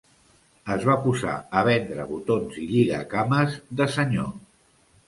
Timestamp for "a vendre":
1.61-2.07